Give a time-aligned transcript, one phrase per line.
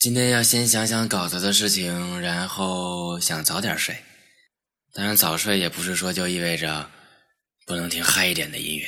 [0.00, 3.94] 今天要先想想稿子的事情，然后想早点睡。
[4.94, 6.88] 当然，早睡也不是说就意味着
[7.66, 8.86] 不能听嗨一点的音乐。